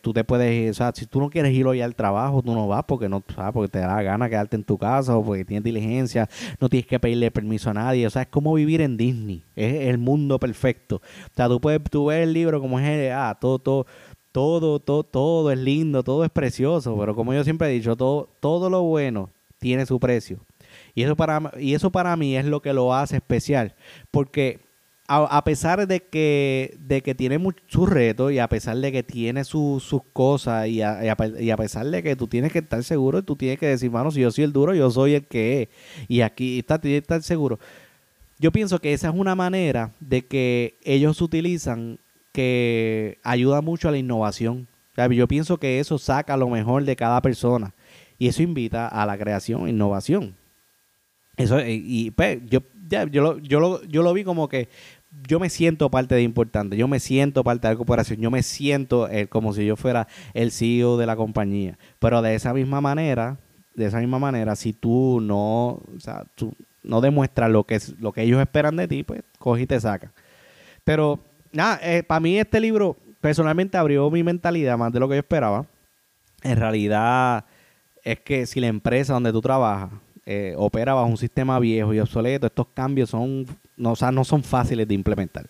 [0.00, 2.68] tú te puedes, o sea, si tú no quieres ir hoy al trabajo, tú no
[2.68, 5.44] vas porque no, sabes, porque te da la gana quedarte en tu casa o porque
[5.44, 6.28] tienes diligencia,
[6.60, 9.88] no tienes que pedirle permiso a nadie, o sea, es como vivir en Disney, es
[9.88, 10.96] el mundo perfecto.
[10.96, 13.86] O sea, tú puedes, tú ves el libro como es, ah, todo, todo,
[14.30, 18.28] todo, todo, todo es lindo, todo es precioso, pero como yo siempre he dicho, todo,
[18.40, 20.38] todo lo bueno tiene su precio.
[20.94, 23.74] Y eso para, y eso para mí es lo que lo hace especial,
[24.10, 24.60] porque
[25.14, 29.44] a, pesar de que, de que tiene sus retos y a pesar de que tiene
[29.44, 33.22] sus cosas y a, y a, pesar de que tú tienes que estar seguro y
[33.22, 35.68] tú tienes que decir, mano, si yo soy el duro, yo soy el que es.
[36.08, 37.58] Y aquí está, tienes que estar seguro.
[38.38, 41.98] Yo pienso que esa es una manera de que ellos utilizan
[42.32, 44.66] que ayuda mucho a la innovación.
[45.10, 47.74] yo pienso que eso saca lo mejor de cada persona
[48.18, 50.34] y eso invita a la creación innovación.
[51.36, 52.62] Eso, y, y pues, yo
[53.10, 54.68] yo lo, yo, lo, yo lo vi como que
[55.28, 58.42] yo me siento parte de importante, yo me siento parte de la corporación, yo me
[58.42, 61.78] siento eh, como si yo fuera el CEO de la compañía.
[61.98, 63.38] Pero de esa misma manera,
[63.74, 67.98] de esa misma manera, si tú no, o sea, tú no demuestras lo que, es,
[68.00, 70.12] lo que ellos esperan de ti, pues coge y te saca.
[70.84, 71.20] Pero,
[71.52, 75.20] nada, eh, para mí este libro personalmente abrió mi mentalidad más de lo que yo
[75.20, 75.66] esperaba.
[76.42, 77.44] En realidad,
[78.02, 79.90] es que si la empresa donde tú trabajas
[80.24, 84.86] eh, opera bajo un sistema viejo y obsoleto, estos cambios son no, no son fáciles
[84.86, 85.46] de implementar.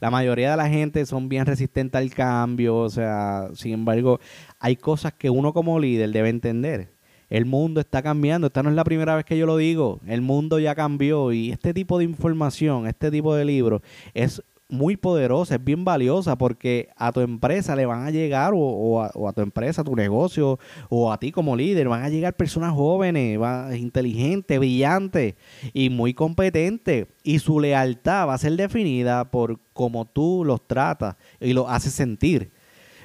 [0.00, 4.18] La mayoría de la gente son bien resistentes al cambio, o sea, sin embargo,
[4.58, 6.90] hay cosas que uno como líder debe entender.
[7.28, 10.22] El mundo está cambiando, esta no es la primera vez que yo lo digo, el
[10.22, 13.82] mundo ya cambió y este tipo de información, este tipo de libro
[14.14, 19.02] es muy poderosa, es bien valiosa porque a tu empresa le van a llegar o,
[19.02, 22.72] a, tu empresa, a tu negocio o a ti como líder van a llegar personas
[22.72, 23.38] jóvenes,
[23.78, 25.34] inteligentes, brillantes
[25.72, 31.16] y muy competentes y su lealtad va a ser definida por cómo tú los tratas
[31.40, 32.50] y los haces sentir.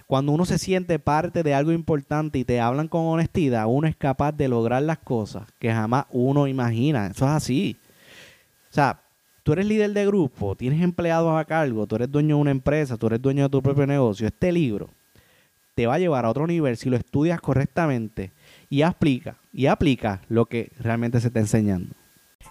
[0.07, 3.95] Cuando uno se siente parte de algo importante y te hablan con honestidad, uno es
[3.95, 7.07] capaz de lograr las cosas que jamás uno imagina.
[7.07, 7.77] Eso es así.
[8.69, 9.01] O sea,
[9.43, 12.97] tú eres líder de grupo, tienes empleados a cargo, tú eres dueño de una empresa,
[12.97, 14.89] tú eres dueño de tu propio negocio, este libro
[15.75, 18.31] te va a llevar a otro nivel si lo estudias correctamente
[18.69, 21.95] y aplica, y aplica lo que realmente se está enseñando.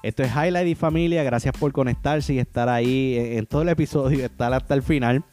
[0.03, 1.23] Esto es Highlight y Familia.
[1.23, 5.25] Gracias por conectarse y estar ahí en, todo el episodio y estar hasta el final.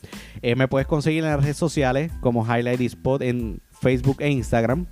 [0.41, 4.87] Eh, me puedes conseguir en las redes sociales como Highlight Spot en Facebook e Instagram.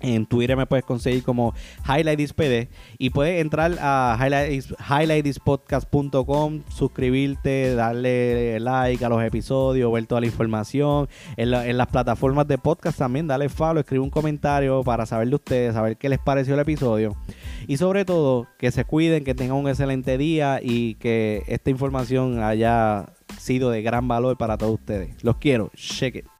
[0.00, 1.54] En Twitter me puedes conseguir como
[1.86, 2.68] HighlightsPD
[2.98, 11.08] y puedes entrar a highlightspodcast.com, suscribirte, darle like a los episodios, ver toda la información.
[11.36, 15.36] En, en, las plataformas de podcast también, dale follow, escribe un comentario para saber de
[15.36, 17.16] ustedes, saber qué les pareció el episodio.
[17.66, 22.42] Y sobre todo, que se cuiden, que tengan un excelente día y que esta información
[22.42, 23.06] haya
[23.38, 25.22] sido de gran valor para todos ustedes.
[25.22, 25.70] Los quiero.
[25.74, 26.33] Check it.